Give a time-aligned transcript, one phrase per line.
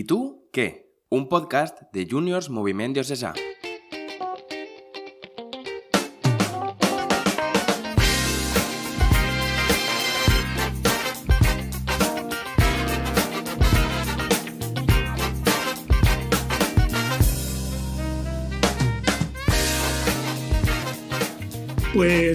[0.00, 0.96] ¿Y tú qué?
[1.10, 3.34] Un podcast de Juniors Moviment Diocesà.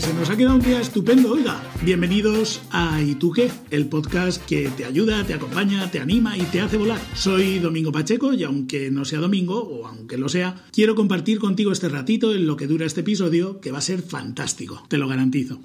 [0.06, 1.64] Se nos ha quedado un día estupendo, oiga.
[1.82, 3.50] Bienvenidos a ¿Y tú qué?
[3.72, 7.00] El podcast que te ayuda, te acompaña, te anima y te hace volar.
[7.16, 11.72] Soy Domingo Pacheco y aunque no sea domingo, o aunque lo sea, quiero compartir contigo
[11.72, 15.08] este ratito en lo que dura este episodio, que va a ser fantástico, te lo
[15.08, 15.60] garantizo.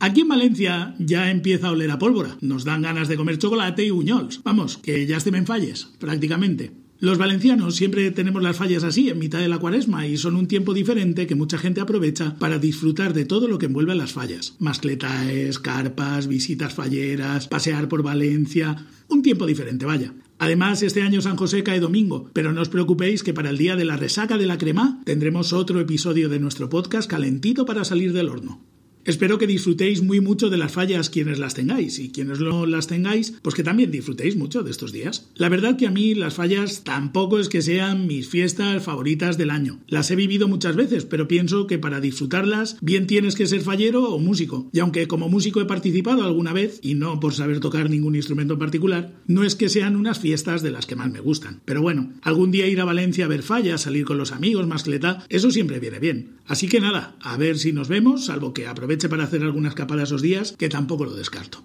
[0.00, 2.38] Aquí en Valencia ya empieza a oler a pólvora.
[2.40, 4.42] Nos dan ganas de comer chocolate y buñols.
[4.42, 6.72] Vamos, que ya estem en falles, prácticamente.
[7.00, 10.46] Los valencianos siempre tenemos las fallas así, en mitad de la cuaresma, y son un
[10.46, 14.12] tiempo diferente que mucha gente aprovecha para disfrutar de todo lo que envuelve a las
[14.12, 14.54] fallas.
[14.58, 18.84] Mascletaes, carpas, visitas falleras, pasear por Valencia.
[19.08, 20.12] Un tiempo diferente, vaya.
[20.38, 23.76] Además, este año San José cae domingo, pero no os preocupéis que para el día
[23.76, 28.12] de la resaca de la crema tendremos otro episodio de nuestro podcast calentito para salir
[28.12, 28.60] del horno.
[29.04, 32.86] Espero que disfrutéis muy mucho de las fallas quienes las tengáis y quienes no las
[32.86, 35.30] tengáis, pues que también disfrutéis mucho de estos días.
[35.34, 39.50] La verdad que a mí las fallas tampoco es que sean mis fiestas favoritas del
[39.50, 39.80] año.
[39.88, 44.04] Las he vivido muchas veces, pero pienso que para disfrutarlas bien tienes que ser fallero
[44.10, 44.68] o músico.
[44.72, 48.54] Y aunque como músico he participado alguna vez, y no por saber tocar ningún instrumento
[48.54, 51.60] en particular, no es que sean unas fiestas de las que más me gustan.
[51.64, 55.24] Pero bueno, algún día ir a Valencia a ver fallas, salir con los amigos, mascleta,
[55.28, 56.36] eso siempre viene bien.
[56.46, 60.02] Así que nada, a ver si nos vemos, salvo que aproveche para hacer alguna escapada
[60.02, 61.64] esos días, que tampoco lo descarto.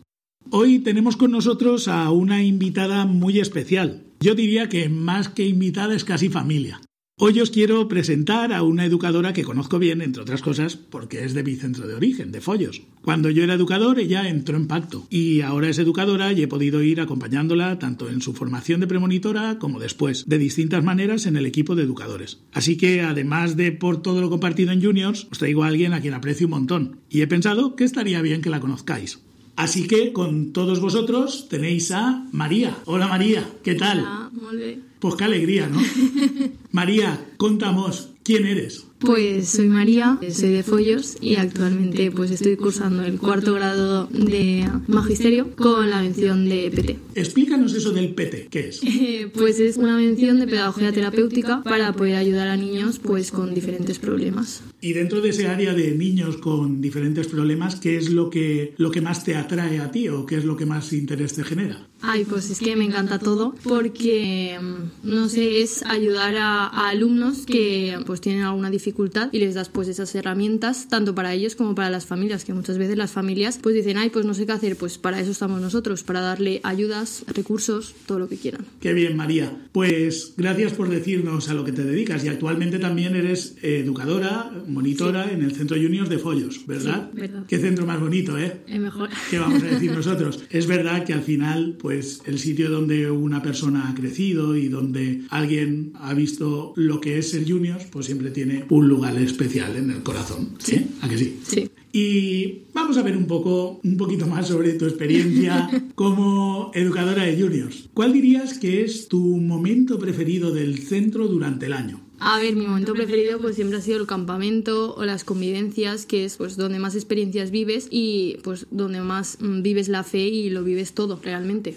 [0.52, 4.04] Hoy tenemos con nosotros a una invitada muy especial.
[4.20, 6.82] Yo diría que más que invitada es casi familia.
[7.18, 11.34] Hoy os quiero presentar a una educadora que conozco bien, entre otras cosas, porque es
[11.34, 12.82] de mi centro de origen, de Follos.
[13.02, 16.84] Cuando yo era educador, ella entró en pacto y ahora es educadora y he podido
[16.84, 21.46] ir acompañándola tanto en su formación de premonitora como después, de distintas maneras en el
[21.46, 22.42] equipo de educadores.
[22.52, 26.02] Así que, además de por todo lo compartido en Juniors, os traigo a alguien a
[26.02, 29.22] quien aprecio un montón y he pensado que estaría bien que la conozcáis.
[29.56, 32.76] Así que con todos vosotros tenéis a María.
[32.86, 34.00] Hola María, ¿qué tal?
[34.00, 34.80] Hola, molt bé.
[35.00, 35.80] Pues qué alegría, ¿no?
[36.72, 38.86] María, contamos, ¿quién eres?
[39.00, 44.66] Pues soy María, soy de Follos y actualmente pues estoy cursando el cuarto grado de
[44.88, 47.00] Magisterio con la mención de PT.
[47.16, 48.82] Explícanos eso del PT, ¿qué es?
[48.84, 53.54] Eh, Pues es una mención de pedagogía terapéutica para poder ayudar a niños pues con
[53.54, 54.64] diferentes problemas.
[54.80, 58.92] Y dentro de ese área de niños con diferentes problemas, ¿qué es lo que, lo
[58.92, 61.88] que más te atrae a ti o qué es lo que más interés te genera?
[62.02, 66.90] Ay, pues es que me encanta todo porque, mm, no sé, es ayudar a, a
[66.90, 68.85] alumnos que pues tienen alguna dificultad
[69.32, 72.78] y les das pues esas herramientas tanto para ellos como para las familias, que muchas
[72.78, 75.62] veces las familias pues dicen, ay, pues no sé qué hacer, pues para eso estamos
[75.62, 78.66] nosotros, para darle ayudas, recursos, todo lo que quieran.
[78.80, 79.68] Qué bien, María.
[79.72, 85.32] Pues gracias por decirnos a lo que te dedicas y actualmente también eres educadora, monitora
[85.32, 87.10] en el Centro Juniors de Follos, ¿verdad?
[87.14, 87.44] Sí, verdad.
[87.48, 88.62] Qué centro más bonito, ¿eh?
[88.68, 89.10] Es mejor.
[89.30, 90.44] ¿Qué vamos a decir nosotros?
[90.50, 95.22] Es verdad que al final, pues el sitio donde una persona ha crecido y donde
[95.30, 99.92] alguien ha visto lo que es ser juniors, pues siempre tiene un lugar especial en
[99.92, 100.56] el corazón.
[100.60, 100.88] ¿Sí?
[101.02, 101.40] ¿A que sí?
[101.44, 101.70] Sí.
[101.92, 107.42] Y vamos a ver un poco, un poquito más sobre tu experiencia como educadora de
[107.42, 107.90] juniors.
[107.94, 112.02] ¿Cuál dirías que es tu momento preferido del centro durante el año?
[112.20, 116.26] A ver, mi momento preferido pues siempre ha sido el campamento o las convivencias, que
[116.26, 120.50] es pues donde más experiencias vives y pues donde más mm, vives la fe y
[120.50, 121.76] lo vives todo realmente.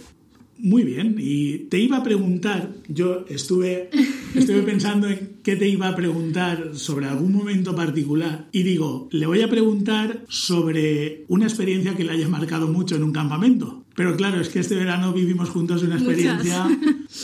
[0.58, 3.90] Muy bien, y te iba a preguntar, yo estuve,
[4.34, 9.26] estuve pensando en qué te iba a preguntar sobre algún momento particular y digo, le
[9.26, 13.84] voy a preguntar sobre una experiencia que le haya marcado mucho en un campamento.
[13.94, 16.68] Pero claro, es que este verano vivimos juntos una experiencia,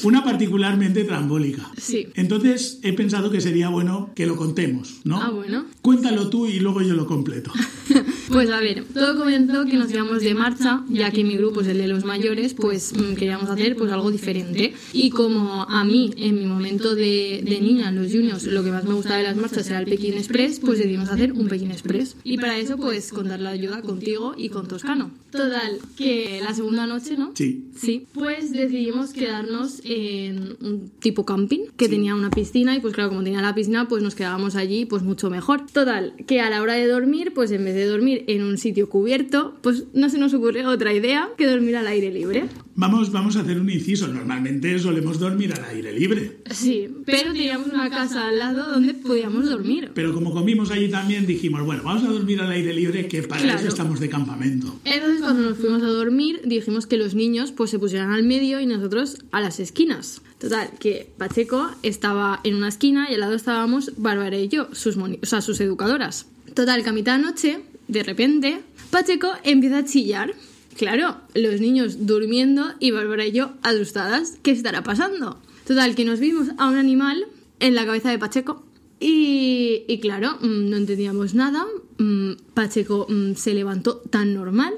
[0.03, 1.71] una particularmente trambólica.
[1.77, 2.09] Sí.
[2.15, 5.23] Entonces he pensado que sería bueno que lo contemos, ¿no?
[5.23, 5.67] Ah, bueno.
[5.83, 7.53] Cuéntalo tú y luego yo lo completo.
[8.29, 11.69] Pues a ver, todo comenzó que nos íbamos de marcha, ya que mi grupo es
[11.69, 14.75] el de los mayores, pues mm, queríamos hacer pues algo diferente.
[14.93, 18.71] Y como a mí, en mi momento de, de niña, en los juniors, lo que
[18.71, 21.71] más me gustaba de las marchas era el Pekín Express, pues decidimos hacer un Pekín
[21.71, 22.17] Express.
[22.25, 25.11] Y para eso, pues contar la ayuda contigo y con Toscano.
[25.31, 27.33] Total, que la segunda noche, ¿no?
[27.35, 27.67] Sí.
[27.77, 33.11] Sí, pues decidimos quedarnos en un tipo camping que tenía una piscina y pues claro,
[33.11, 35.67] como tenía la piscina, pues nos quedábamos allí pues mucho mejor.
[35.73, 38.89] Total, que a la hora de dormir, pues en vez de dormir en un sitio
[38.89, 42.45] cubierto, pues no se nos ocurrió otra idea que dormir al aire libre.
[42.77, 44.09] Vamos, vamos a hacer un inciso.
[44.09, 46.39] Normalmente solemos dormir al aire libre.
[46.51, 49.91] Sí, pero teníamos una casa al lado donde podíamos dormir.
[49.95, 53.43] Pero como comimos allí también, dijimos, bueno, vamos a dormir al aire libre, que para
[53.43, 53.59] Claro.
[53.61, 54.79] eso estamos de campamento.
[54.85, 58.61] Entonces cuando nos fuimos a dormir dijimos que los niños pues se pusieran al medio
[58.61, 60.21] y nosotros a las esquinas.
[60.39, 64.97] Total, que Pacheco estaba en una esquina y al lado estábamos Bárbara y yo, sus,
[64.97, 66.27] moni- o sea, sus educadoras.
[66.55, 68.61] Total, que a mitad de noche, de repente,
[68.91, 70.35] Pacheco empieza a chillar.
[70.77, 74.39] Claro, los niños durmiendo y Bárbara y yo asustadas.
[74.43, 75.41] ¿Qué estará pasando?
[75.67, 77.25] Total, que nos vimos a un animal
[77.61, 78.65] en la cabeza de Pacheco.
[79.01, 81.65] Y, y claro, mm, no entendíamos nada.
[81.99, 84.73] Mm, Pacheco mm, se levantó tan normal.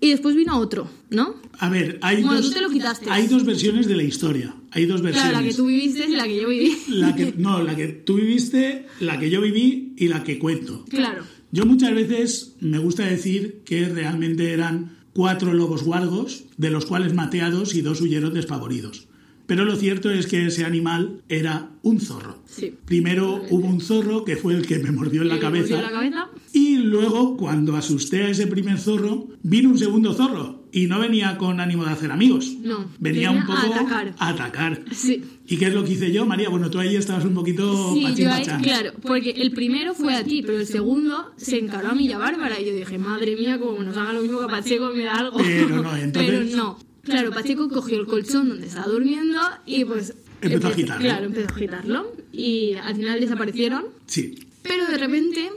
[0.00, 1.36] Y después vino otro, ¿no?
[1.60, 3.06] A ver, hay, Bueno, dos, tú te lo quitaste.
[3.08, 4.52] hay dos versiones de la historia.
[4.72, 5.30] Hay dos versiones.
[5.30, 6.76] Claro, la que tú viviste y la que yo viví.
[6.88, 10.84] La que- no, la que tú viviste, la que yo viví y la que cuento.
[10.88, 11.22] Claro.
[11.54, 17.12] Yo muchas veces me gusta decir que realmente eran cuatro lobos guargos, de los cuales
[17.12, 19.06] maté a dos y dos huyeron despavoridos.
[19.46, 22.42] Pero lo cierto es que ese animal era un zorro.
[22.46, 22.74] Sí.
[22.84, 25.80] Primero hubo un zorro que fue el que me mordió en la cabeza.
[25.82, 26.28] la cabeza.
[26.52, 30.62] Y luego, cuando asusté a ese primer zorro, vino un segundo zorro.
[30.74, 32.56] Y no venía con ánimo de hacer amigos.
[32.62, 34.14] No, Venía, venía un a poco atacar.
[34.18, 34.82] a atacar.
[34.90, 35.22] Sí.
[35.46, 36.48] ¿Y qué es lo que hice yo, María?
[36.48, 40.24] Bueno, tú ahí estabas un poquito Sí, yo ahí, claro, porque el primero fue a
[40.24, 42.58] ti, pero el segundo se encaró a mí y a Bárbara.
[42.58, 45.16] Y yo dije, madre mía, como nos haga lo mismo que a Pacheco, me da
[45.16, 45.36] algo.
[45.38, 46.78] Pero no, entonces- Pero no.
[47.02, 50.14] Claro, Pacheco cogió el colchón donde estaba durmiendo y pues.
[50.40, 51.02] Empezó a agitarlo.
[51.02, 52.12] Claro, empezó a agitarlo.
[52.32, 53.84] Y al final desaparecieron.
[54.06, 54.48] Sí.
[54.62, 55.50] Pero de repente,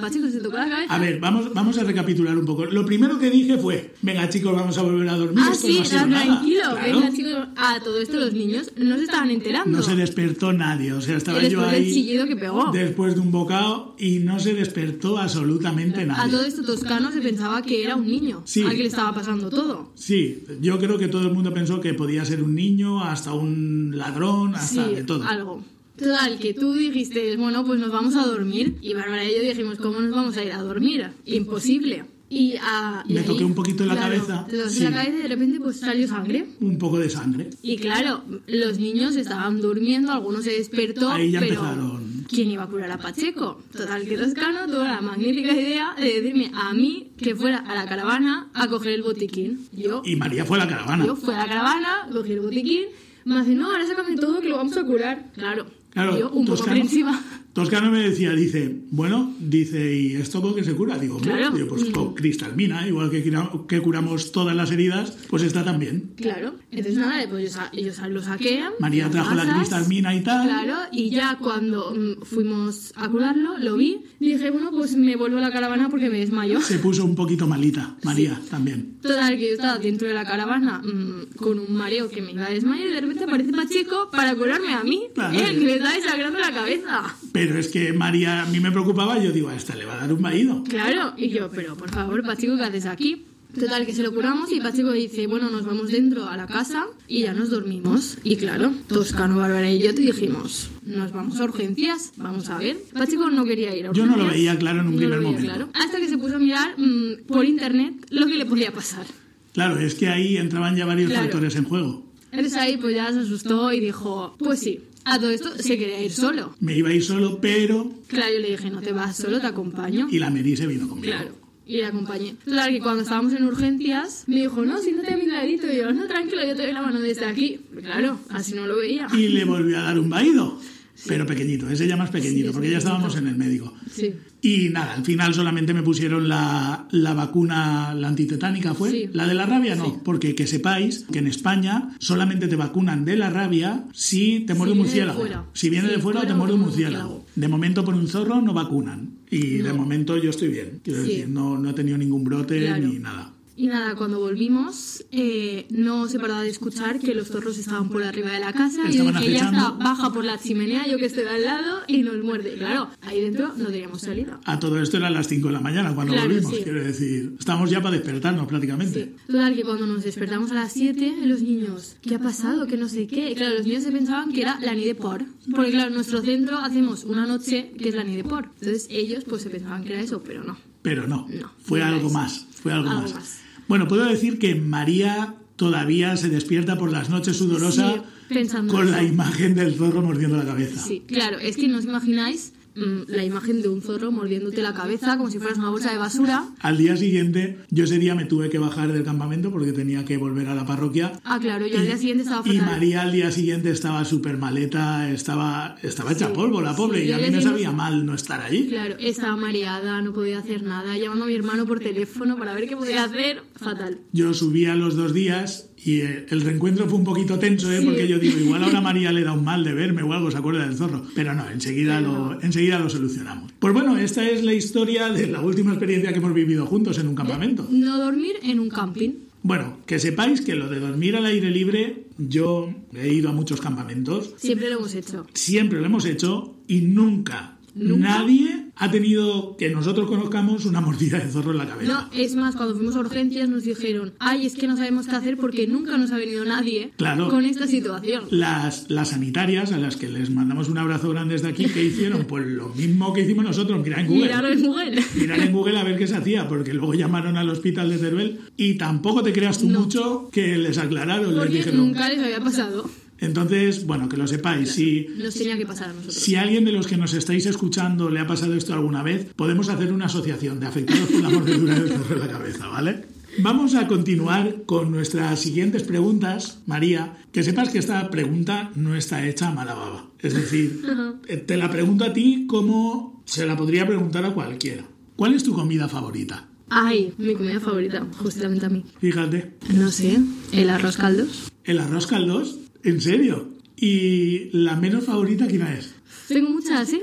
[0.00, 0.94] Pacheco se tocó la cabeza.
[0.94, 2.64] A ver, vamos, vamos a recapitular un poco.
[2.66, 5.38] Lo primero que dije fue, venga chicos, vamos a volver a dormir.
[5.44, 6.24] Ah, esto sí, no ha sido nada".
[6.24, 6.62] tranquilo.
[6.70, 7.00] Claro.
[7.00, 7.48] Venga, chicos.
[7.56, 9.76] A todo esto los niños no se estaban enterando.
[9.78, 12.70] No se despertó nadie, o sea, estaba Después yo ahí chillido que pegó.
[12.72, 16.30] después de un bocado y no se despertó absolutamente A nadie.
[16.32, 18.62] todo esto Toscano se pensaba que era un niño Sí.
[18.62, 19.90] al que le estaba pasando todo.
[19.96, 23.92] Sí, yo creo que todo el mundo pensó que podía ser un niño, hasta un
[23.96, 25.24] ladrón, hasta sí, de todo.
[25.24, 25.64] algo.
[25.96, 28.76] Total, que tú dijiste, bueno, pues nos vamos a dormir.
[28.80, 31.08] Y Bárbara y yo dijimos, ¿cómo nos vamos a ir a dormir?
[31.26, 32.04] Imposible.
[32.30, 34.78] Y, ah, y Me ahí, toqué un poquito en la claro, cabeza, toqué sí.
[34.78, 36.46] en la cabeza y de repente pues salió sangre.
[36.60, 37.50] Un poco de sangre.
[37.62, 42.24] Y claro, los niños estaban durmiendo, algunos se despertó, Ahí ya pero empezaron.
[42.30, 43.60] ¿quién iba a curar a Pacheco?
[43.70, 47.86] Total, que Toscano tuvo la magnífica idea de decirme a mí que fuera a la
[47.86, 49.68] caravana a coger el botiquín.
[49.72, 51.04] Yo Y María fue a la caravana.
[51.04, 52.84] yo fui a la caravana, cogí el botiquín,
[53.26, 55.30] me hace, no, ahora sácame todo que lo vamos a curar.
[55.34, 57.18] Claro, Claro, yo un poco aprensiva.
[57.52, 60.98] Toscano me decía, dice, bueno, dice, ¿y esto con qué se cura?
[60.98, 61.50] Digo, Claro.
[61.50, 63.22] digo, pues con cristalmina, igual que,
[63.68, 66.12] que curamos todas las heridas, pues está también.
[66.16, 67.70] Claro, entonces nada, pues sa-
[68.08, 68.62] lo saqué.
[68.80, 70.48] María trajo la cristalmina y tal.
[70.48, 75.38] Claro, y ya cuando mm, fuimos a curarlo, lo vi, dije, bueno, pues me vuelvo
[75.38, 76.60] a la caravana porque me desmayo.
[76.62, 78.94] Se puso un poquito malita, María, también.
[79.02, 82.46] Total, que yo estaba dentro de la caravana mm, con un mareo que me iba
[82.46, 85.34] a desmayar y de repente aparece Pacheco para curarme a mí, Claro.
[85.38, 87.14] eh, que me estaba desangrando la cabeza.
[87.32, 89.96] Pero es que María a mí me preocupaba, yo digo, a esta le va a
[89.98, 90.62] dar un vaído.
[90.64, 93.24] Claro, y yo, pero por favor, Pacheco, ¿qué haces aquí?
[93.58, 96.86] Total, que se lo curamos y Pacheco dice, bueno, nos vamos dentro a la casa
[97.06, 98.16] y ya nos dormimos.
[98.24, 102.78] Y claro, Toscano, Bárbara y yo te dijimos, nos vamos a urgencias, vamos a ver.
[102.94, 104.16] Pacheco no quería ir a Yo urgencias.
[104.16, 105.44] no lo veía claro en un No primer momento.
[105.44, 105.68] claro.
[105.74, 109.04] Hasta que se puso a mirar mm, por internet lo que le podía pasar.
[109.52, 111.24] Claro, es que ahí entraban ya varios Claro.
[111.24, 112.10] factores en juego.
[112.30, 116.02] Entonces ahí pues ya se asustó y dijo, pues sí, a todo esto se quería
[116.02, 116.54] ir solo.
[116.60, 117.92] Me iba a ir solo, pero...
[118.06, 120.08] Claro, yo le dije, no te vas solo, te acompaño.
[120.10, 121.12] Y la Mary se vino conmigo.
[121.12, 121.42] Claro.
[121.64, 122.34] Y le acompañé.
[122.44, 125.70] Claro que cuando estábamos en urgencias, me dijo, no, siéntate a mi ladito.
[125.70, 127.60] Y yo, no, tranquilo, yo te doy la mano desde aquí.
[127.80, 129.06] Claro, así no lo veía.
[129.12, 130.58] Y le volvió a dar un vaído.
[131.06, 133.74] Pero pequeñito, ese ya más pequeñito, Sí, porque ya estábamos en el médico.
[133.90, 134.12] Sí.
[134.40, 138.90] Y nada, al final solamente me pusieron la, la vacuna, la antitetánica fue.
[138.90, 139.10] Sí.
[139.12, 143.16] La de la rabia no, porque que sepáis que en España solamente te vacunan de
[143.16, 145.46] la rabia si te muerde un viene de murciélago.
[145.52, 147.26] Si viene Sí, de fuera, fuera te muerde un o un murciélago.
[147.34, 149.10] De momento por un zorro no vacunan.
[149.30, 149.76] Y de No.
[149.76, 150.80] momento yo estoy bien.
[150.84, 151.08] Quiero Sí.
[151.08, 152.86] decir, no, no he tenido ningún brote Claro.
[152.86, 153.32] ni nada.
[153.54, 158.02] Y nada, cuando volvimos, eh, no se paraba de escuchar que los zorros estaban por
[158.02, 158.82] arriba de la casa.
[158.88, 162.02] Y dije, ya está, baja por la chimenea, yo que estoy de al lado, y
[162.02, 162.54] nos muerde.
[162.54, 164.40] Claro, ahí dentro no teníamos salida.
[164.44, 166.50] A todo esto eran las 5 de la mañana cuando Claro, volvimos.
[166.54, 166.60] sí.
[166.62, 169.04] Quiero decir, estamos ya para despertarnos prácticamente.
[169.04, 169.16] Sí.
[169.26, 172.66] Total, que cuando nos despertamos a las 7, los niños, ¿qué ha pasado?
[172.66, 173.34] Que no sé qué.
[173.34, 175.24] Claro, los niños se pensaban que era la ni de por.
[175.54, 178.44] Porque claro, en nuestro centro hacemos una noche que es la ni de por.
[178.60, 180.56] Entonces ellos pues se pensaban que era eso, pero no.
[180.82, 182.10] Pero no, No, fue algo eso.
[182.18, 183.14] más, fue algo, Algo más.
[183.14, 183.41] más.
[183.68, 189.02] Bueno, puedo decir que María todavía se despierta por las noches sudorosa Sí, con la
[189.02, 190.80] imagen del zorro mordiendo la cabeza.
[190.80, 195.16] Sí, claro, es que no os imagináis la imagen de un zorro mordiéndote la cabeza
[195.18, 196.44] como si fueras una bolsa de basura.
[196.60, 200.16] Al día siguiente, yo ese día me tuve que bajar del campamento porque tenía que
[200.16, 201.20] volver a la parroquia.
[201.24, 202.66] Ah, claro, yo al día siguiente estaba Y fatal.
[202.74, 207.08] María al día siguiente estaba súper maleta, estaba, estaba hecha Sí, polvo la pobre, sí,
[207.08, 208.68] y a mí me siguiente- sabía mal no estar allí.
[208.68, 212.68] Claro, estaba mareada, no podía hacer nada, llamando a mi hermano por teléfono para ver
[212.68, 213.42] qué podía hacer.
[213.56, 213.98] Fatal.
[214.12, 217.80] Yo subí a los dos días Y eh, el reencuentro fue un poquito tenso, ¿eh?
[217.80, 217.84] Sí.
[217.84, 220.38] porque yo digo, igual ahora María le da un mal de verme o algo, se
[220.38, 221.02] acuerda del zorro.
[221.14, 223.52] Pero no, enseguida, lo, enseguida lo solucionamos.
[223.58, 227.08] Pues bueno, esta es la historia de la última experiencia que hemos vivido juntos en
[227.08, 227.66] un campamento.
[227.70, 229.10] No dormir en un camping.
[229.42, 233.60] Bueno, que sepáis que lo de dormir al aire libre, yo he ido a muchos
[233.60, 235.26] campamentos, Siempre lo hemos hecho.
[235.34, 238.08] siempre lo hemos hecho y nunca, ¿Nunca?
[238.08, 241.92] nadie ha tenido que nosotros conozcamos una mordida de zorro en la cabeza.
[241.92, 245.16] No, es más, cuando fuimos a urgencias nos dijeron, ay, es que no sabemos qué
[245.16, 247.28] hacer porque nunca nos ha venido nadie Claro.
[247.28, 248.24] con esta situación.
[248.30, 252.24] Las, las sanitarias, a las que les mandamos un abrazo grande desde aquí, ¿qué hicieron?
[252.24, 254.22] Pues lo mismo que hicimos nosotros, mirar en Google.
[254.22, 255.02] Miraron en Google.
[255.16, 258.40] Mirar en Google a ver qué se hacía, porque luego llamaron al hospital de Teruel
[258.56, 259.80] y tampoco te creas tú No.
[259.80, 261.76] mucho que les aclararon, les Porque dijeron.
[261.78, 262.88] nunca les había pasado.
[263.22, 265.06] Entonces, bueno, que lo sepáis, si,
[265.38, 266.14] tenía que pasar a nosotros.
[266.16, 269.68] si alguien de los que nos estáis escuchando le ha pasado esto alguna vez, podemos
[269.68, 273.04] hacer una asociación de afectados por la mordedura del zorro en la cabeza, ¿vale?
[273.38, 277.16] Vamos a continuar con nuestras siguientes preguntas, María.
[277.32, 280.10] Que sepas que esta pregunta no está hecha a mala baba.
[280.18, 280.82] Es decir,
[281.28, 284.84] eh, te la pregunto a ti como se la podría preguntar a cualquiera.
[285.16, 286.48] ¿Cuál es tu comida favorita?
[286.68, 288.84] Ay, mi comida favorita, justamente a mí.
[289.00, 290.18] Fíjate, No sé,
[290.52, 291.52] el arroz caldos.
[291.64, 293.48] el arroz caldos, ¿en serio?
[293.76, 295.94] ¿Y la menos favorita quién es?
[296.28, 297.00] Tengo muchas, ¿eh?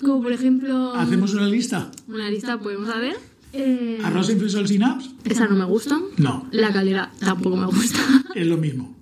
[0.00, 1.90] Como por ejemplo, ¿Hacemos una lista?
[2.08, 3.16] una lista podemos saber.
[3.52, 5.10] Eh, ¿Arroz sin frisol sin apps?
[5.24, 5.98] esa no me gusta.
[6.18, 8.00] No, La calera tampoco me gusta.
[8.34, 8.94] es lo mismo.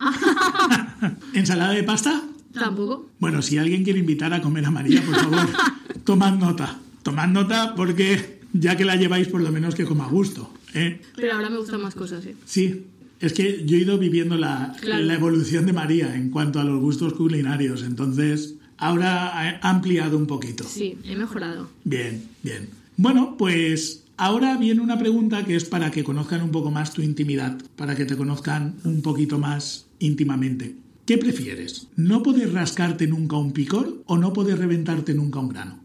[1.34, 2.22] ¿Ensalada de pasta?
[2.52, 3.08] tampoco.
[3.18, 5.48] Bueno, si alguien quiere invitar a comer a María, por favor,
[6.04, 6.78] tomad nota.
[7.02, 10.52] Tomad nota porque ya que la lleváis, por lo menos que coma a gusto.
[10.74, 11.00] ¿eh?
[11.16, 12.36] Pero ahora me gustan más cosas, ¿eh?
[12.44, 12.84] Sí,
[13.22, 15.04] es que yo he ido viviendo la, Claro.
[15.04, 20.26] la evolución de María en cuanto a los gustos culinarios, entonces ahora ha ampliado un
[20.26, 20.64] poquito.
[20.64, 21.70] Sí, he mejorado.
[21.84, 22.68] Bien, bien.
[22.96, 27.00] Bueno, pues ahora viene una pregunta que es para que conozcan un poco más tu
[27.00, 30.74] intimidad, para que te conozcan un poquito más íntimamente.
[31.06, 31.88] ¿Qué prefieres?
[31.96, 35.80] ¿No poder rascarte nunca un picor o no poder reventarte nunca un grano?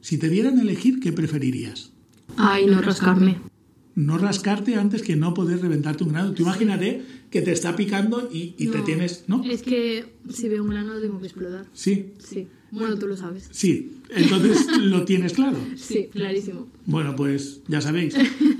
[0.00, 1.92] Si te dieran a elegir, ¿qué preferirías?
[2.36, 3.38] Ay, no rascarme.
[4.00, 6.32] No rascarte antes que no poder reventarte un grano.
[6.32, 9.24] Tú imagínate que te está picando y, y te tienes...
[9.28, 9.44] ¿No?
[9.44, 11.66] Es que si veo un grano tengo que explotar.
[11.74, 12.46] Sí, Sí.
[12.72, 13.48] Bueno, tú lo sabes.
[13.50, 13.96] sí.
[14.10, 15.56] Entonces lo tienes claro.
[15.76, 16.68] Sí, clarísimo.
[16.86, 18.14] Bueno, pues ya sabéis,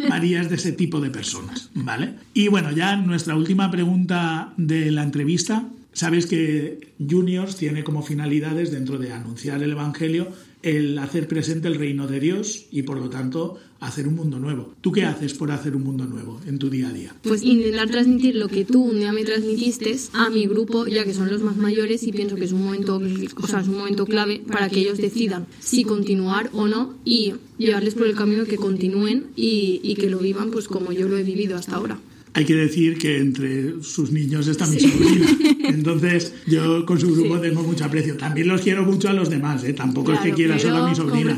[0.08, 2.14] María es de ese tipo de personas, ¿vale?
[2.34, 5.68] Y bueno, ya nuestra última pregunta de la entrevista.
[5.92, 10.28] Sabes que Juniors tiene como finalidades dentro de anunciar el Evangelio
[10.62, 14.74] el hacer presente el reino de Dios y por lo tanto hacer un mundo nuevo.
[14.80, 17.14] ¿Tú qué haces por hacer un mundo nuevo en tu día a día?
[17.22, 21.14] Pues intentar transmitir lo que tú un día me transmitiste a mi grupo, ya que
[21.14, 23.00] son los más mayores, y pienso que es un momento,
[23.36, 27.34] o sea, es un momento clave para que ellos decidan si continuar o no y
[27.56, 31.16] llevarles por el camino que continúen y, y que lo vivan pues como yo lo
[31.16, 31.98] he vivido hasta ahora.
[32.34, 35.26] Hay que decir que entre sus niños está mi sobrina.
[35.64, 37.42] Entonces, yo con su grupo Sí.
[37.42, 38.16] tengo mucho aprecio.
[38.16, 39.72] También los quiero mucho a los demás, ¿eh?
[39.72, 41.36] Tampoco es que quiera solo a mi sobrina.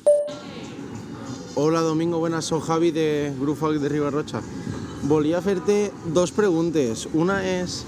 [1.54, 4.42] Hola Domingo, buenas, soy Javi de Grup Folk de Ribarrocha.
[5.04, 7.08] Volia fer-te dos preguntes.
[7.14, 7.86] Una és,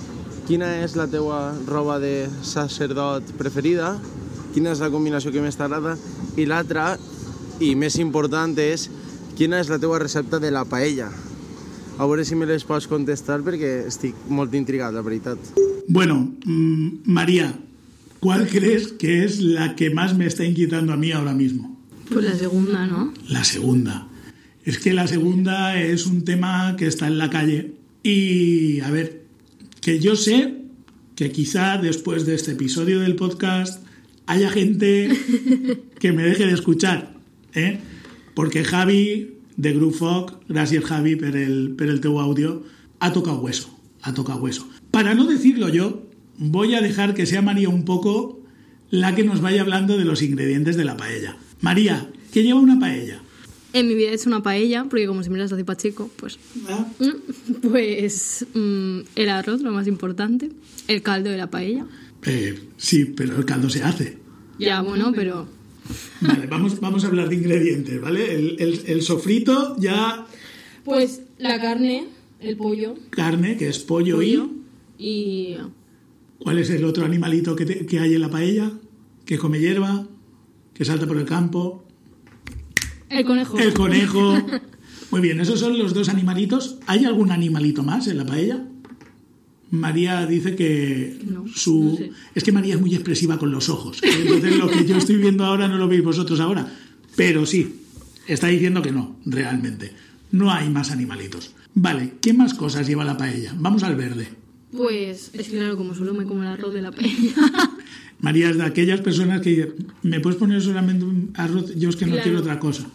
[0.49, 3.99] quina és la teua roba de sacerdot preferida?
[4.57, 5.99] Quina és la combinació que més t'agrada?
[6.41, 6.97] I l'altra,
[7.61, 8.89] i més important, és
[9.37, 11.11] quina és la teua recepta de la paella?
[11.99, 15.39] A veure si me les pots contestar perquè estic molt intrigat, la veritat.
[15.89, 17.53] Bueno, mm, María,
[18.21, 21.79] ¿cuál crees que es la que más me está inquietando a mí ahora mismo?
[22.09, 23.13] Pues la segunda, ¿no?
[23.29, 24.09] La segunda.
[24.65, 29.25] Es que la segunda es un tema que está en la calle y, a ver,
[29.81, 30.55] que yo sé
[31.17, 33.85] que quizá después de este episodio del podcast
[34.27, 35.11] haya gente
[35.99, 37.15] que me deje de escuchar,
[37.55, 37.81] ¿eh?
[38.35, 42.63] Porque Javi de Group Fog, gràcies Javi per el, per el teu audio,
[43.01, 43.69] ha tocado hueso,
[44.03, 44.69] ha tocado hueso.
[44.91, 46.03] Para no decirlo yo,
[46.39, 48.41] voy a dejar que sea María un poco
[48.91, 51.37] la que nos vaya hablando de los ingredientes de la paella.
[51.61, 53.23] María, ¿qué lleva una paella?
[53.73, 56.87] En mi vida he hecho una paella, porque como siempre las hace Pacheco, pues, ¿Ah?
[56.99, 60.51] mm, pues mm, el arroz, lo más importante,
[60.89, 61.87] el caldo de la paella.
[62.25, 64.19] Eh, sí, pero el caldo se hace.
[64.59, 65.49] Ya, bueno, pero
[66.21, 68.35] Vale, vamos, vamos a hablar de ingredientes, ¿vale?
[68.35, 70.27] El, el- el sofrito ya
[70.85, 72.07] Pues la carne,
[72.41, 74.51] el pollo, carne, que es pollo, pollo
[74.99, 75.07] y...
[75.07, 75.57] y
[76.39, 78.73] ¿Cuál es el otro animalito que, te- que hay en la paella?
[79.25, 80.07] Que come hierba,
[80.75, 81.85] que salta por el campo.
[83.09, 83.59] el conejo.
[83.59, 84.37] El conejo.
[85.11, 86.79] Muy bien, esos son los dos animalitos.
[86.87, 88.67] ¿Hay algún animalito más en la paella?
[89.73, 91.83] María dice que No, su...
[91.85, 92.13] no sé.
[92.35, 93.99] Es que María es muy expresiva con los ojos.
[94.03, 96.71] Entonces lo que yo estoy viendo ahora no lo veis vosotros ahora.
[97.17, 97.81] Pero sí,
[98.29, 99.93] está diciendo que no, realmente.
[100.31, 101.53] No hay más animalitos.
[101.75, 103.55] Vale, ¿qué más cosas lleva la paella?
[103.59, 104.29] Vamos al verde.
[104.77, 107.35] Pues es que claro, como solo me como el arroz de la paella.
[108.21, 111.75] María es de aquellas personas que dicen, ¿me puedes poner solamente un arroz?
[111.77, 112.23] Yo es que no Claro.
[112.25, 112.87] quiero otra cosa.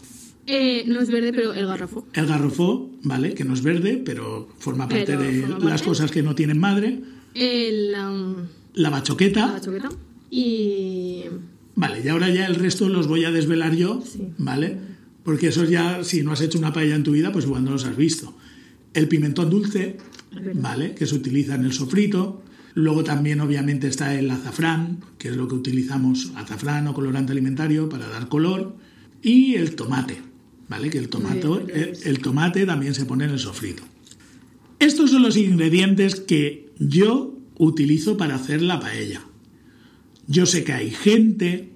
[0.48, 2.08] Eh, no es verde, pero el garrafo.
[2.14, 3.34] El garrofó, ¿vale?
[3.34, 5.86] Que no es verde, pero forma parte Pero de forma las parte.
[5.86, 7.02] cosas que no tienen madre.
[7.34, 8.36] El, um,
[8.74, 9.54] La bachoqueta.
[9.54, 9.90] la choqueta.
[10.32, 11.24] Y
[11.76, 14.30] Vale, y ahora ya el resto los voy a desvelar yo, Sí.
[14.38, 14.78] ¿vale?
[15.24, 17.72] Porque esos ya, si no has hecho una paella en tu vida, pues igual no
[17.72, 18.34] los has visto.
[18.94, 19.98] El pimentón dulce.
[20.56, 20.94] ¿vale?
[20.94, 22.44] Que se utiliza en el sofrito.
[22.74, 27.90] Luego también, obviamente, está el azafrán, que es lo que utilizamos, azafrán o colorante alimentario
[27.90, 28.76] para dar color.
[29.24, 30.18] Y el tomate,
[30.70, 30.90] ¿vale?
[30.90, 31.48] Que el tomate,
[32.04, 33.84] el tomate también se pone en el sofrito.
[34.80, 39.22] Estos son los ingredientes que yo utilizo para hacer la paella.
[40.28, 41.70] Yo sé que hay gente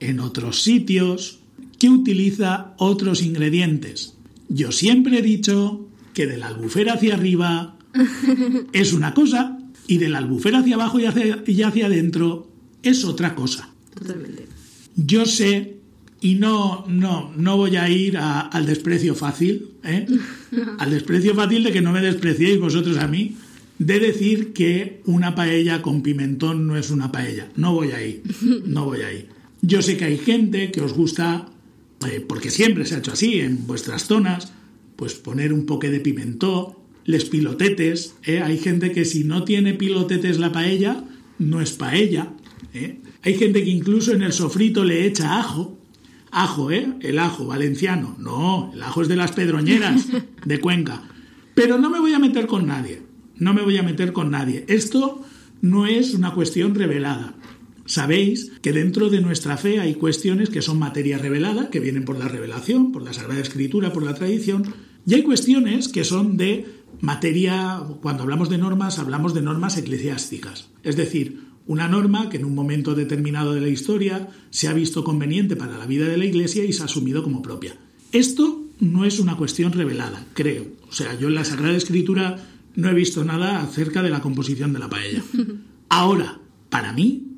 [0.00, 1.40] en otros sitios
[1.78, 4.14] que utiliza otros ingredientes.
[4.48, 7.78] Yo siempre he dicho que de la albufera hacia arriba
[8.72, 12.50] es una cosa y de la albufera hacia abajo y hacia, y hacia adentro
[12.82, 13.70] es otra cosa.
[13.94, 14.46] totalmente.
[14.96, 15.73] Yo sé,
[16.24, 20.06] y no, no, no voy a ir a- al desprecio fácil, ¿eh?
[20.78, 23.36] al desprecio fácil de que no me despreciéis vosotros a mí,
[23.78, 27.48] de decir que una paella con pimentón no es una paella.
[27.56, 28.22] No voy ahí,
[28.64, 29.28] no voy ahí.
[29.60, 31.46] Yo sé que hay gente que os gusta,
[32.08, 34.52] eh, porque siempre se ha hecho así en vuestras zonas,
[34.96, 36.68] pues poner un poque de pimentón,
[37.04, 38.14] les pilotetes.
[38.24, 38.40] ¿eh?
[38.42, 41.04] Hay gente que si no tiene pilotetes la paella,
[41.38, 42.32] no es paella.
[42.72, 43.00] ¿eh?
[43.22, 45.78] Hay gente que incluso en el sofrito le echa ajo.
[46.36, 46.92] Ajo, ¿eh?
[47.00, 48.16] El ajo valenciano.
[48.18, 50.08] No, el ajo es de las pedroñeras
[50.44, 51.02] de Cuenca.
[51.54, 53.02] Pero no me voy a meter con nadie.
[53.36, 54.64] No me voy a meter con nadie.
[54.66, 55.24] Esto
[55.60, 57.34] no es una cuestión revelada.
[57.86, 62.18] Sabéis que dentro de nuestra fe hay cuestiones que son materia revelada, que vienen por
[62.18, 64.64] la revelación, por la Sagrada Escritura, por la tradición,
[65.06, 66.66] y hay cuestiones que son de
[67.00, 70.70] materia, cuando hablamos de normas, hablamos de normas eclesiásticas.
[70.82, 75.04] Es decir, una norma que en un momento determinado de la historia se ha visto
[75.04, 77.76] conveniente para la vida de la Iglesia y se ha asumido como propia.
[78.12, 80.66] Esto no es una cuestión revelada, creo.
[80.88, 82.36] O sea, yo en la Sagrada Escritura
[82.76, 85.22] no he visto nada acerca de la composición de la paella.
[85.88, 87.28] Ahora, para mí,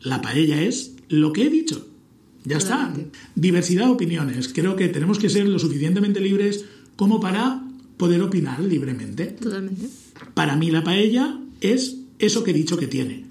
[0.00, 1.86] la paella es lo que he dicho.
[2.44, 2.92] Ya está.
[3.34, 4.48] Diversidad de opiniones.
[4.48, 6.64] Creo que tenemos que ser lo suficientemente libres
[6.96, 7.62] como para
[7.96, 9.26] poder opinar libremente.
[9.26, 9.88] Totalmente.
[10.34, 13.27] Para mí la paella es eso que he dicho que tiene.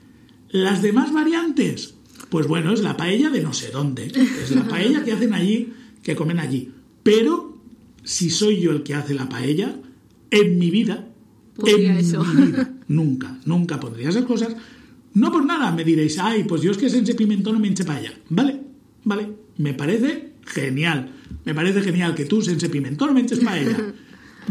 [0.49, 1.95] Las demás variantes,
[2.29, 4.05] pues bueno, es la paella de no sé dónde.
[4.05, 6.71] Es la paella que hacen allí, que comen allí.
[7.03, 7.57] Pero
[8.03, 9.75] si soy yo el que hace la paella,
[10.31, 11.07] en mi vida,
[11.65, 12.23] en eso.
[12.23, 14.55] mi vida, nunca, nunca pondría esas cosas.
[15.13, 17.83] No por nada me diréis, ay, pues yo es que sense pimentón no me enche
[17.83, 18.13] paella.
[18.29, 18.61] Vale,
[19.03, 21.11] vale, me parece genial.
[21.43, 23.93] Me parece genial que tú sense pimentón no me enches paella.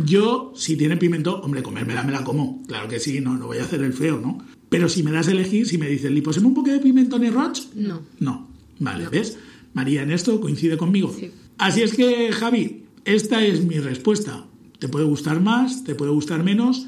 [0.04, 2.62] Yo, si tiene pimentón, hombre, comérmela me la como.
[2.66, 4.44] Claro que sí, no, no voy a hacer el feo, ¿no?
[4.68, 7.24] Pero si me das a elegir, si me dices, ¿li posem un poco de pimentón
[7.24, 7.61] y roch?
[7.74, 8.02] No.
[8.18, 8.48] No.
[8.79, 9.38] Vale, ¿ves?
[9.74, 11.14] María en esto coincide conmigo.
[11.16, 11.31] Sí.
[11.59, 14.46] Así es que, Javi, esta es mi respuesta.
[14.79, 16.87] Te puede gustar más, te puede gustar menos,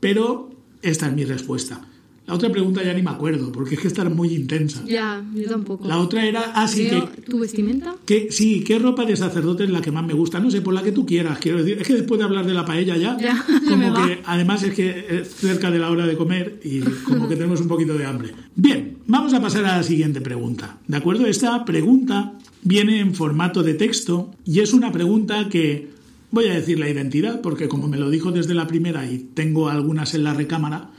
[0.00, 0.50] pero
[0.82, 1.86] esta es mi respuesta.
[2.26, 4.82] La otra pregunta ya ni me acuerdo, porque es que está muy intensa.
[4.84, 5.86] Ya, yo tampoco.
[5.86, 7.94] La otra era, ah, sí, Creo- que, ¿Tu vestimenta?
[8.04, 10.40] que- sí, ¿qué ropa de sacerdote es la que más me gusta?
[10.40, 11.78] No sé, por la que tú quieras, quiero decir.
[11.80, 15.06] Es que después de hablar de la paella ya, Ya, como que además es que
[15.08, 18.32] es cerca de la hora de comer y como que tenemos un poquito de hambre.
[18.56, 20.78] Bien, vamos a pasar a la siguiente pregunta.
[20.88, 21.26] ¿De acuerdo?
[21.26, 22.32] Esta pregunta
[22.64, 25.90] viene en formato de texto y es una pregunta que
[26.32, 29.68] voy a decir la identidad, porque como me lo dijo desde la primera y tengo
[29.68, 30.90] algunas en la recámara,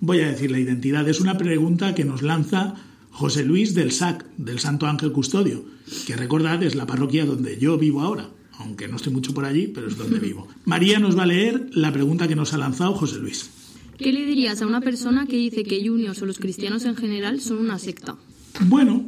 [0.00, 1.08] voy a decir la identidad.
[1.08, 2.74] Es una pregunta que nos lanza
[3.10, 5.64] José Luis del SAC, del Santo Ángel Custodio,
[6.06, 9.68] que recordad es la parroquia donde yo vivo ahora, aunque no estoy mucho por allí,
[9.68, 10.48] pero es donde vivo.
[10.64, 13.50] María nos va a leer la pregunta que nos ha lanzado José Luis.
[13.98, 17.40] ¿Qué le dirías a una persona que dice que Juniors o los cristianos en general
[17.40, 18.16] son una secta?
[18.60, 19.06] Bueno,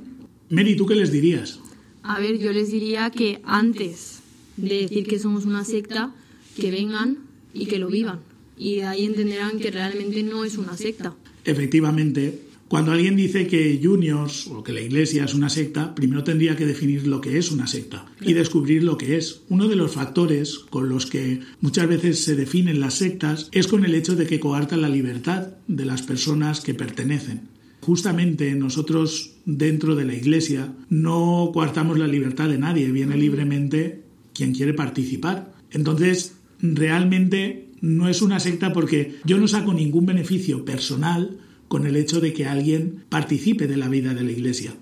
[0.50, 1.60] Mary, ¿tú qué les dirías?
[2.02, 4.20] A ver, yo les diría que antes
[4.58, 6.12] de decir que somos una secta,
[6.56, 7.18] que vengan
[7.54, 8.20] y que lo vivan.
[8.62, 11.14] Y de ahí entenderán que realmente no es una secta.
[11.44, 16.54] Efectivamente, cuando alguien dice que Juniors o que la Iglesia es una secta, primero tendría
[16.54, 19.42] que definir lo que es una secta y descubrir lo que es.
[19.48, 23.84] Uno de los factores con los que muchas veces se definen las sectas es con
[23.84, 27.48] el hecho de que coartan la libertad de las personas que pertenecen.
[27.80, 34.54] Justamente nosotros dentro de la Iglesia no coartamos la libertad de nadie, viene libremente quien
[34.54, 35.52] quiere participar.
[35.72, 41.96] Entonces, realmente no es una secta porque yo no saco ningún beneficio personal con el
[41.96, 44.74] hecho de que alguien participe de la vida de la Iglesia.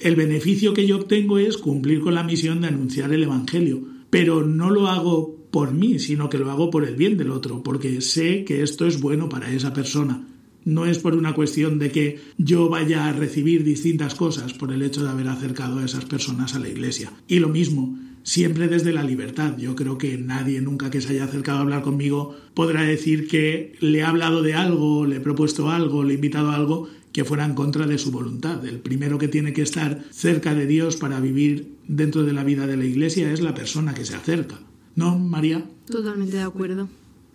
[0.00, 4.44] El beneficio que yo obtengo es cumplir con la misión de anunciar el Evangelio, pero
[4.44, 8.00] no lo hago por mí, sino que lo hago por el bien del otro, porque
[8.00, 10.26] sé que esto es bueno para esa persona.
[10.64, 14.82] No es por una cuestión de que yo vaya a recibir distintas cosas por el
[14.82, 17.12] hecho de haber acercado a esas personas a la Iglesia.
[17.28, 17.96] Y lo mismo,
[18.28, 19.56] siempre desde la libertad.
[19.56, 23.72] Yo creo que nadie nunca que se haya acercado a hablar conmigo podrá decir que
[23.80, 27.24] le he hablado de algo, le he propuesto algo, le he invitado a algo que
[27.24, 28.66] fuera en contra de su voluntad.
[28.66, 32.66] El primero que tiene que estar cerca de Dios para vivir dentro de la vida
[32.66, 34.60] de la Iglesia es la persona que se acerca.
[34.94, 35.64] ¿No, María?
[35.86, 36.86] Totalmente de acuerdo.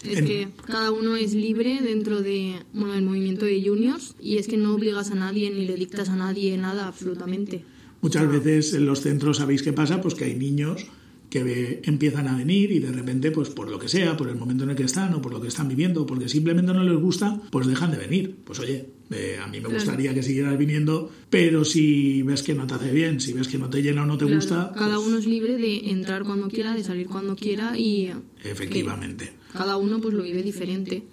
[0.04, 4.48] Es que cada uno es libre dentro de bueno, del movimiento de juniors y es
[4.48, 7.64] que no obligas a nadie ni le dictas a nadie nada absolutamente.
[8.04, 10.86] Muchas veces en los centros sabéis qué pasa, pues que hay niños
[11.30, 14.66] que empiezan a venir y de repente, pues por lo que sea, por el momento
[14.66, 17.42] en el que están o por lo que están viviendo, porque simplemente no les gusta,
[17.50, 18.36] pues dejan de venir.
[18.44, 22.68] Pues oye, eh, a mí me gustaría que siguieras viniendo, pero si ves que no
[22.68, 24.74] te hace bien, si ves que no te llena o no te gusta...
[24.76, 28.12] Cada pues uno es libre de entrar cuando quiera, de salir cuando quiera y...
[28.44, 29.32] Efectivamente.
[29.54, 31.04] Cada uno pues lo vive diferente.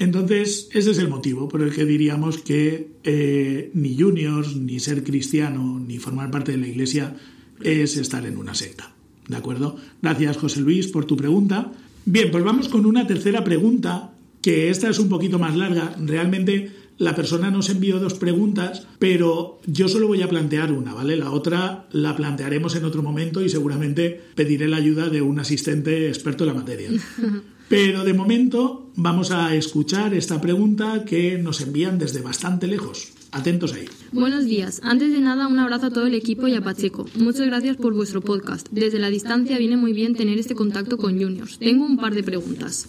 [0.00, 5.04] Entonces, ese es el motivo por el que diríamos que eh, ni juniors, ni ser
[5.04, 7.18] cristiano, ni formar parte de la iglesia
[7.62, 8.94] es estar en una secta.
[9.28, 9.76] ¿De acuerdo?
[10.00, 11.72] Gracias, José Luis, por tu pregunta.
[12.06, 15.94] Bien, pues vamos con una tercera pregunta, que esta es un poquito más larga.
[16.00, 21.14] Realmente la persona nos envió dos preguntas, pero yo solo voy a plantear una, ¿vale?
[21.16, 26.08] La otra la plantearemos en otro momento y seguramente pediré la ayuda de un asistente
[26.08, 26.90] experto en la materia.
[27.70, 33.12] Pero de momento vamos a escuchar esta pregunta que nos envían desde bastante lejos.
[33.30, 33.84] Atentos ahí.
[34.10, 34.80] Buenos días.
[34.82, 37.06] Antes de nada, un abrazo a todo el equipo y a Pacheco.
[37.14, 38.66] Muchas gracias por vuestro podcast.
[38.72, 41.60] Desde la distancia viene muy bien tener este contacto con juniors.
[41.60, 42.88] Tengo un par de preguntas.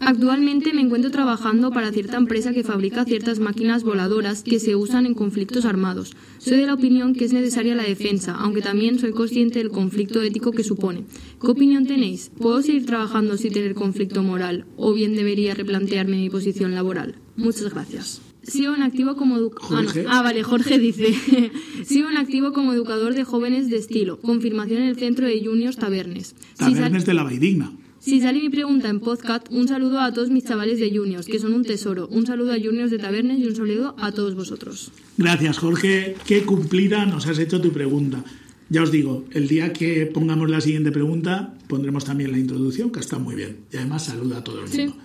[0.00, 5.06] Actualmente me encuentro trabajando para cierta empresa que fabrica ciertas máquinas voladoras que se usan
[5.06, 6.14] en conflictos armados.
[6.38, 10.22] Soy de la opinión que es necesaria la defensa, aunque también soy consciente del conflicto
[10.22, 11.04] ético que supone.
[11.40, 12.30] ¿Qué opinión tenéis?
[12.38, 17.16] ¿Puedo seguir trabajando sin tener conflicto moral o bien debería replantearme mi posición laboral?
[17.36, 18.20] Muchas gracias.
[18.42, 19.86] Sigo en activo como educador.
[20.06, 21.14] Ah, ah, vale, Jorge dice.
[21.84, 24.20] Sigo en activo como educador de jóvenes de estilo.
[24.20, 26.36] Confirmación en el centro de Juniors Tabernes.
[26.56, 27.72] Tabernes de la Vaidigna.
[28.06, 31.40] Si sale mi pregunta en podcast, un saludo a todos mis chavales de Juniors, que
[31.40, 32.06] son un tesoro.
[32.06, 34.92] Un saludo a Juniors de Tabernes y un saludo a todos vosotros.
[35.18, 36.14] Gracias, Jorge.
[36.24, 38.22] Qué cumplida nos has hecho tu pregunta.
[38.68, 43.00] Ya os digo, el día que pongamos la siguiente pregunta, pondremos también la introducción, que
[43.00, 43.56] está muy bien.
[43.72, 44.96] Y además saluda a todo el mundo.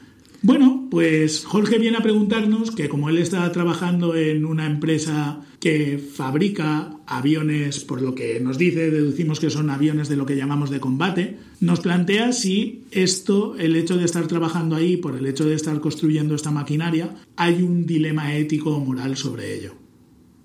[0.43, 5.99] Bueno, pues Jorge viene a preguntarnos que como él está trabajando en una empresa que
[5.99, 10.71] fabrica aviones, por lo que nos dice, deducimos que son aviones de lo que llamamos
[10.71, 15.45] de combate, nos plantea si esto, el hecho de estar trabajando ahí, por el hecho
[15.45, 19.75] de estar construyendo esta maquinaria, hay un dilema ético o moral sobre ello.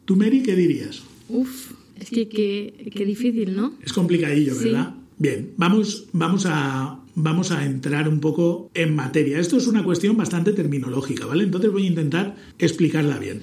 [0.04, 1.02] ¿Tú, Mary, qué dirías?
[1.30, 3.72] Uf, es que qué difícil, ¿no?
[3.82, 4.94] Es complicadillo, ¿verdad?
[5.18, 9.38] Bien, vamos, vamos, a, vamos a entrar un poco en materia.
[9.38, 11.44] Esto es una cuestión bastante terminológica, ¿vale?
[11.44, 13.42] Entonces voy a intentar explicarla bien.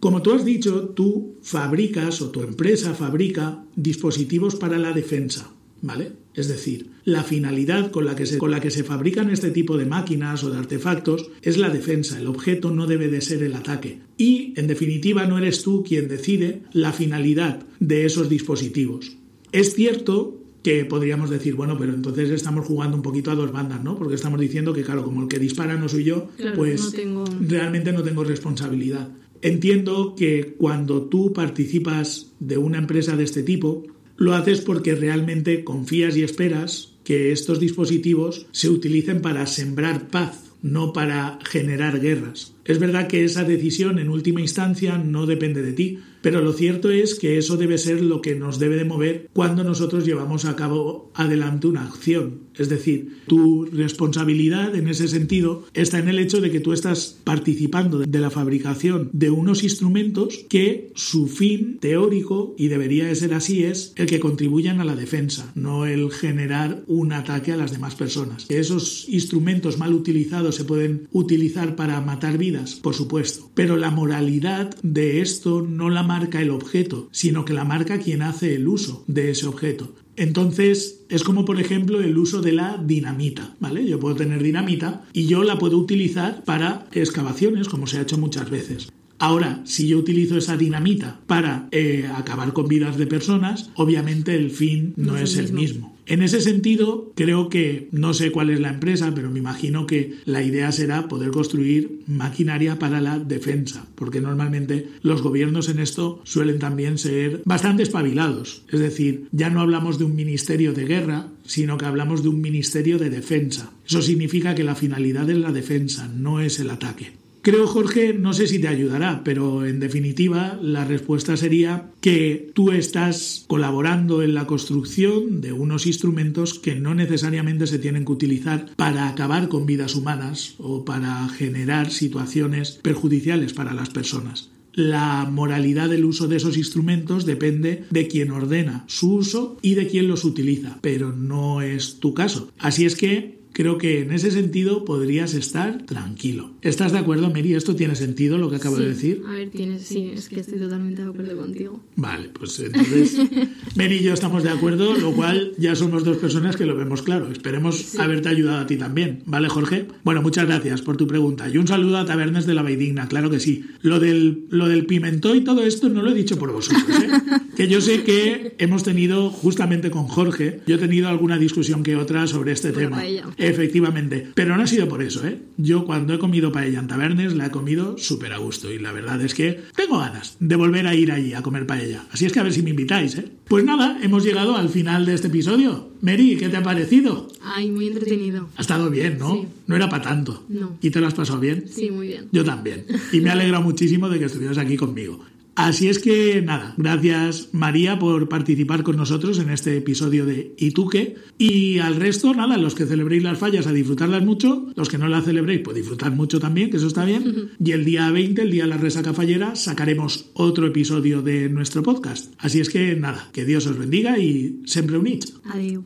[0.00, 6.12] Como tú has dicho, tú fabricas o tu empresa fabrica dispositivos para la defensa, ¿vale?
[6.34, 9.76] Es decir, la finalidad con la, que se, con la que se fabrican este tipo
[9.76, 12.18] de máquinas o de artefactos es la defensa.
[12.18, 14.00] El objeto no debe de ser el ataque.
[14.16, 19.18] Y, en definitiva, no eres tú quien decide la finalidad de esos dispositivos.
[19.52, 23.82] Es cierto que podríamos decir, bueno, pero entonces estamos jugando un poquito a dos bandas,
[23.82, 23.96] ¿no?
[23.96, 26.94] Porque estamos diciendo que, claro, como el que dispara no soy yo, pues
[27.40, 29.08] realmente no tengo responsabilidad.
[29.42, 33.82] Entiendo que cuando tú participas de una empresa de este tipo,
[34.16, 40.52] lo haces porque realmente confías y esperas que estos dispositivos se utilicen para sembrar paz,
[40.62, 42.51] no para generar guerras.
[42.64, 46.90] Es verdad que esa decisión en última instancia no depende de ti, pero lo cierto
[46.90, 50.54] es que eso debe ser lo que nos debe de mover cuando nosotros llevamos a
[50.54, 52.42] cabo adelante una acción.
[52.56, 57.18] Es decir, tu responsabilidad en ese sentido está en el hecho de que tú estás
[57.24, 63.34] participando de la fabricación de unos instrumentos que su fin teórico, y debería de ser
[63.34, 67.72] así, es el que contribuyan a la defensa, no el generar un ataque a las
[67.72, 68.46] demás personas.
[68.48, 72.51] Esos instrumentos mal utilizados se pueden utilizar para matar vidas,
[72.82, 77.64] por supuesto, pero la moralidad de esto no la marca el objeto, sino que la
[77.64, 79.94] marca quien hace el uso de ese objeto.
[80.16, 83.86] Entonces, es como por ejemplo el uso de la dinamita, ¿vale?
[83.86, 88.18] Yo puedo tener dinamita y yo la puedo utilizar para excavaciones, como se ha hecho
[88.18, 88.92] muchas veces.
[89.18, 94.50] Ahora, si yo utilizo esa dinamita para eh, acabar con vidas de personas, obviamente el
[94.50, 95.91] fin no, es el mismo.
[96.06, 100.14] En ese sentido, creo que no sé cuál es la empresa, pero me imagino que
[100.24, 106.20] la idea será poder construir maquinaria para la defensa, porque normalmente los gobiernos en esto
[106.24, 108.62] suelen también ser bastante espabilados.
[108.70, 112.40] Es decir, ya no hablamos de un ministerio de guerra, sino que hablamos de un
[112.40, 113.72] ministerio de defensa.
[113.86, 117.21] Eso significa que la finalidad es la defensa, no es el ataque.
[117.42, 122.70] Creo, Jorge, no sé si te ayudará, pero en definitiva la respuesta sería que tú
[122.70, 128.70] estás colaborando en la construcción de unos instrumentos que no necesariamente se tienen que utilizar
[128.76, 134.52] para acabar con vidas humanas o para generar situaciones perjudiciales para las personas.
[134.72, 139.88] La moralidad del uso de esos instrumentos depende de quien ordena su uso y de
[139.88, 142.52] quien los utiliza, pero no es tu caso.
[142.58, 146.52] Así es que Creo que en ese sentido podrías estar tranquilo.
[146.62, 147.54] ¿Estás de acuerdo, Mary?
[147.54, 149.22] ¿Esto tiene sentido lo que acabo Sí, de decir?
[149.28, 151.80] A ver, tienes, sí, es que estoy totalmente de acuerdo contigo.
[151.96, 153.16] Vale, pues entonces
[153.76, 157.02] Mary y yo estamos de acuerdo, lo cual ya somos dos personas que lo vemos
[157.02, 157.30] claro.
[157.30, 159.22] Esperemos haberte ayudado a ti también.
[159.26, 159.86] ¿Vale, Jorge?
[160.04, 161.48] Bueno, muchas gracias por tu pregunta.
[161.48, 163.64] Y un saludo a Tabernes de la Vaidigna, claro que sí.
[163.82, 167.08] Lo del, lo del pimentó y todo esto no lo he dicho por vosotros, ¿eh?
[167.56, 171.96] Que yo sé que hemos tenido, justamente con Jorge, yo he tenido alguna discusión que
[171.96, 173.02] otra sobre este Por tema.
[173.48, 175.38] Efectivamente, pero no ha sido por eso, ¿eh?
[175.56, 178.92] Yo cuando he comido paella en tabernes la he comido súper a gusto y la
[178.92, 182.04] verdad es que tengo ganas de volver a ir allí a comer paella.
[182.10, 183.24] Así es que a ver si me invitáis, ¿eh?
[183.46, 185.90] Pues nada, hemos llegado al final de este episodio.
[186.00, 187.28] Mary, ¿qué te ha parecido?
[187.42, 188.48] Ay, muy entretenido.
[188.56, 189.34] Ha estado bien, ¿no?
[189.34, 189.48] Sí.
[189.66, 190.44] No era para tanto.
[190.48, 190.76] No.
[190.80, 191.64] ¿Y te lo has pasado bien?
[191.68, 192.28] Sí, muy bien.
[192.32, 192.86] Yo también.
[193.12, 195.24] Y me alegra muchísimo de que estuvieras aquí conmigo.
[195.54, 200.70] Así es que nada, gracias María por participar con nosotros en este episodio de ¿Y
[200.70, 201.16] tú qué?
[201.36, 205.08] Y al resto, nada, los que celebréis las fallas a disfrutarlas mucho, los que no
[205.08, 207.50] las celebréis, pues disfrutar mucho también, que eso está bien.
[207.62, 211.82] Y el día 20, el día de la resaca fallera, sacaremos otro episodio de nuestro
[211.82, 212.32] podcast.
[212.38, 215.24] Así es que nada, que Dios os bendiga y siempre unid.
[215.44, 215.84] Adiós.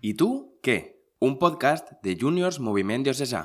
[0.00, 0.99] ¿Y tú qué?
[1.22, 3.44] Un podcast de Juniors Moviment Diocesà.